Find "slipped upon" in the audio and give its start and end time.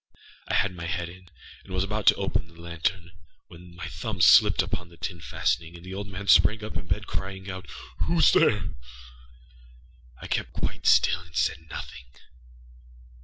4.19-4.89